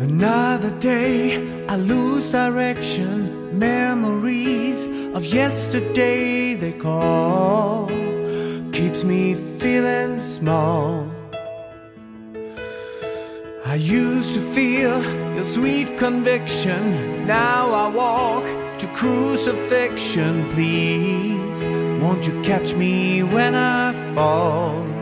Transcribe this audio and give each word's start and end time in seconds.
Another 0.00 0.70
day, 0.78 1.66
I 1.66 1.74
lose 1.74 2.30
direction. 2.30 3.58
Memories 3.58 4.86
of 5.16 5.24
yesterday 5.24 6.54
they 6.54 6.70
call. 6.70 7.88
Keeps 8.70 9.02
me 9.02 9.34
feeling 9.34 10.20
small. 10.20 11.10
I 13.66 13.74
used 13.74 14.34
to 14.34 14.40
feel 14.54 15.02
your 15.34 15.44
sweet 15.44 15.98
conviction. 15.98 17.26
Now 17.26 17.72
I 17.72 17.88
walk 17.88 18.44
to 18.78 18.86
crucifixion. 18.94 20.48
Please, 20.52 21.66
won't 22.00 22.24
you 22.24 22.40
catch 22.42 22.72
me 22.74 23.24
when 23.24 23.56
I 23.56 24.14
fall? 24.14 24.97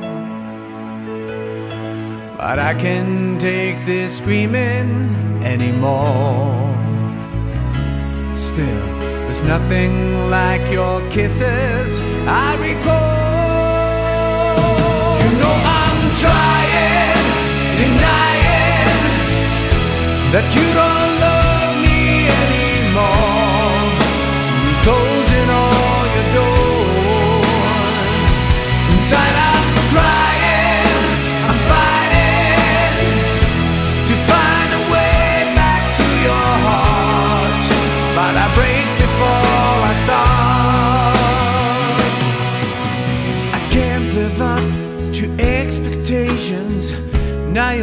But 2.48 2.60
I 2.60 2.74
can't 2.74 3.40
take 3.40 3.84
this 3.84 4.18
screaming 4.18 4.88
anymore. 5.42 6.54
Still, 8.36 8.86
there's 9.24 9.42
nothing 9.42 10.30
like 10.30 10.70
your 10.70 11.00
kisses 11.10 12.00
I 12.28 12.54
recall. 12.68 12.86
You 15.22 15.30
know 15.40 15.56
I'm 15.82 16.00
trying, 16.22 17.26
denying 17.82 19.10
that 20.30 20.46
you 20.54 20.66
don't 20.72 21.05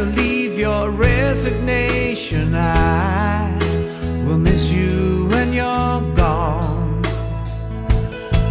You 0.04 0.10
leave 0.10 0.58
your 0.58 0.90
resignation. 0.90 2.54
I 2.54 3.56
will 4.26 4.36
miss 4.36 4.70
you 4.70 5.28
when 5.30 5.54
you're 5.54 6.02
gone. 6.14 7.02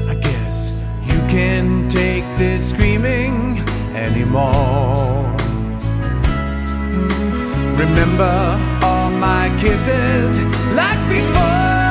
I 0.09 0.15
guess 0.15 0.73
you 1.03 1.19
can't 1.29 1.91
take 1.91 2.25
this 2.37 2.71
screaming 2.71 3.59
anymore. 3.93 5.31
Remember 7.77 8.35
all 8.81 9.11
my 9.11 9.55
kisses 9.61 10.39
like 10.73 11.01
before. 11.07 11.83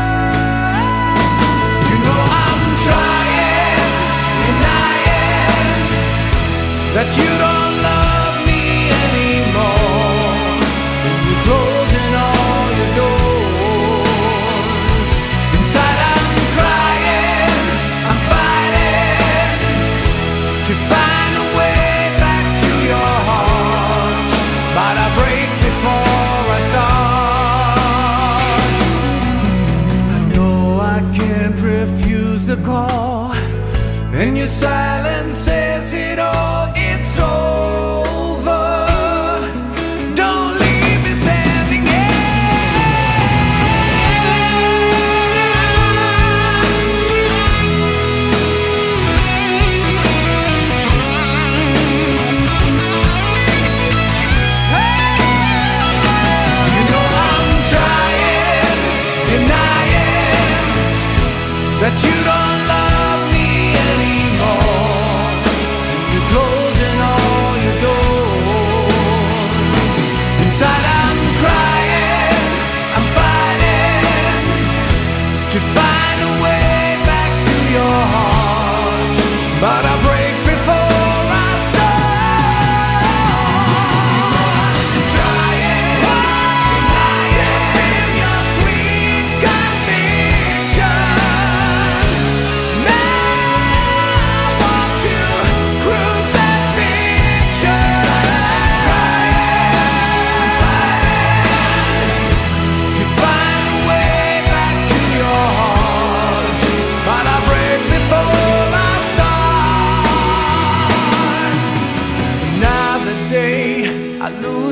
You 1.89 1.97
know 2.05 2.21
I'm 2.45 2.63
trying, 2.89 3.79
denying 4.43 5.87
that 6.97 7.11
you 7.17 7.32
and 34.23 34.39
your 34.39 34.47
silence 34.47 35.62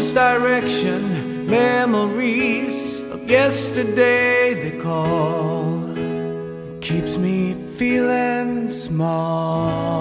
direction. 0.08 1.46
Memories 1.46 2.98
of 3.12 3.28
yesterday 3.28 4.54
they 4.54 4.78
call. 4.78 5.94
Keeps 6.80 7.18
me 7.18 7.54
feeling 7.76 8.70
small. 8.70 10.00